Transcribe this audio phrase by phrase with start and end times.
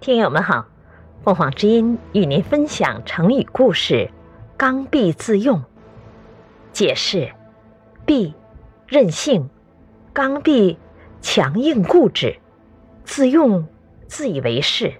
[0.00, 0.64] 听友们好，
[1.22, 4.10] 凤凰之音与您分享成语故事
[4.56, 5.62] “刚愎自用”。
[6.72, 7.30] 解释：
[8.06, 8.32] 愎，
[8.88, 9.50] 任性；
[10.14, 10.78] 刚愎，
[11.20, 12.38] 强硬固执；
[13.04, 13.66] 自用，
[14.06, 14.94] 自以为是。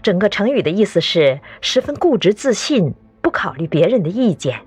[0.00, 4.62] 整个成语的意思是十分固执自信，不考虑别人的意见。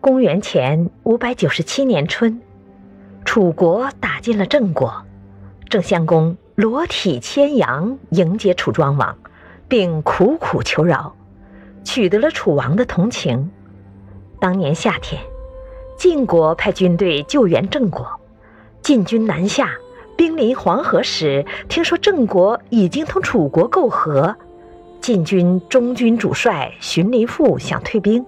[0.00, 2.40] 公元前五百九十七年春，
[3.26, 5.04] 楚国打进了郑国，
[5.68, 6.36] 郑襄公。
[6.56, 9.16] 裸体牵羊迎接楚庄王，
[9.68, 11.14] 并苦苦求饶，
[11.84, 13.48] 取得了楚王的同情。
[14.40, 15.22] 当年夏天，
[15.96, 18.04] 晋国派军队救援郑国，
[18.82, 19.70] 晋军南下，
[20.16, 24.34] 兵临黄河时，听说郑国已经同楚国媾和，
[25.00, 28.26] 晋军中军主帅荀林父想退兵，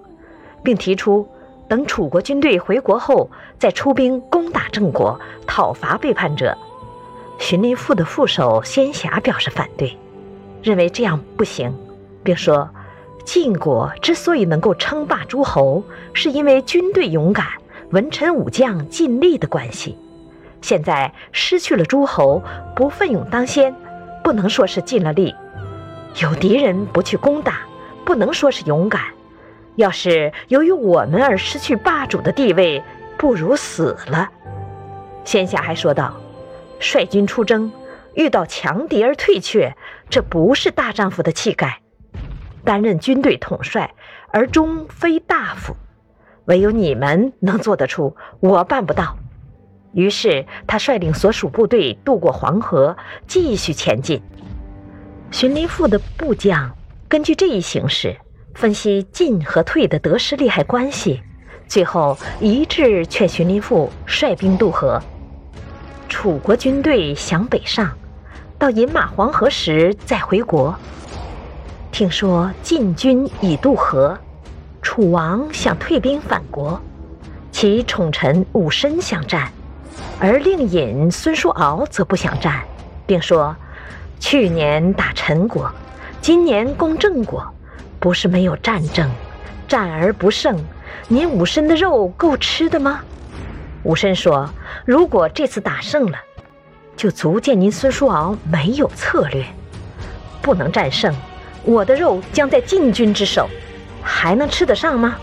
[0.62, 1.28] 并提出
[1.68, 5.18] 等楚国军队回国后再出兵攻打郑国，
[5.48, 6.56] 讨伐背叛者。
[7.40, 9.96] 荀林赋的副手仙霞表示反对，
[10.62, 11.74] 认为这样不行，
[12.22, 12.68] 并说
[13.24, 17.46] ：“晋国之所以能够称霸诸侯，是因为军队勇敢、
[17.92, 19.96] 文臣武将尽力的关系。
[20.60, 22.42] 现在失去了诸侯，
[22.76, 23.74] 不奋勇当先，
[24.22, 25.34] 不能说是尽了力；
[26.22, 27.60] 有敌人不去攻打，
[28.04, 29.00] 不能说是勇敢。
[29.76, 32.82] 要是由于我们而失去霸主的地位，
[33.16, 34.28] 不如死了。”
[35.24, 36.14] 仙霞还说道。
[36.80, 37.70] 率军出征，
[38.14, 39.76] 遇到强敌而退却，
[40.08, 41.80] 这不是大丈夫的气概。
[42.64, 43.94] 担任军队统帅
[44.32, 45.76] 而终非大夫，
[46.46, 49.16] 唯有你们能做得出，我办不到。
[49.92, 54.22] 于是他率领所属部队渡过黄河，继续前进。
[55.30, 56.76] 荀林赋的部将
[57.08, 58.16] 根据这一形势，
[58.54, 61.22] 分析进和退的得失利害关系，
[61.66, 65.00] 最后一致劝荀林赋率兵渡河。
[66.22, 67.90] 楚国军队想北上，
[68.58, 70.76] 到饮马黄河时再回国。
[71.90, 74.18] 听说晋军已渡河，
[74.82, 76.78] 楚王想退兵返国，
[77.50, 79.50] 其宠臣武申想战，
[80.20, 82.60] 而令尹孙叔敖则不想战，
[83.06, 83.56] 并说
[84.20, 85.72] ：“去年打陈国，
[86.20, 87.42] 今年攻郑国，
[87.98, 89.10] 不是没有战争，
[89.66, 90.62] 战而不胜，
[91.08, 93.00] 您武申的肉够吃的吗？”
[93.82, 94.48] 武申说
[94.84, 96.18] ：“如果这次打胜了，
[96.96, 99.42] 就足见您孙叔敖没有策略，
[100.42, 101.14] 不能战胜，
[101.64, 103.48] 我的肉将在晋军之手，
[104.02, 105.16] 还能吃得上吗？”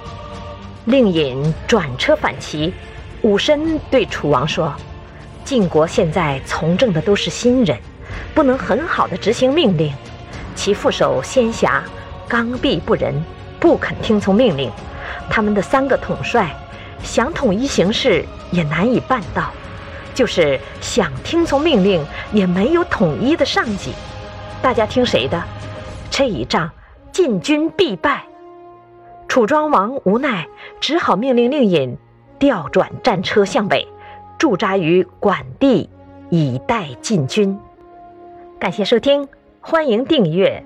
[0.85, 2.73] 令尹转车反齐，
[3.21, 4.73] 武申对楚王说
[5.45, 7.77] ：“晋国现在从政的都是新人，
[8.33, 9.93] 不能很好的执行命令，
[10.55, 11.83] 其副手仙侠
[12.27, 13.23] 刚愎不仁，
[13.59, 14.71] 不肯听从命令，
[15.29, 16.51] 他们的三个统帅。”
[17.03, 19.51] 想统一形势也难以办到，
[20.13, 23.91] 就是想听从命令也没有统一的上级，
[24.61, 25.41] 大家听谁的？
[26.09, 26.69] 这一仗
[27.11, 28.23] 晋军必败。
[29.27, 30.47] 楚庄王无奈，
[30.79, 31.97] 只好命令令尹
[32.39, 33.87] 调转战车向北，
[34.37, 35.89] 驻扎于管地，
[36.29, 37.59] 以待晋军。
[38.59, 39.27] 感谢收听，
[39.61, 40.63] 欢迎订阅。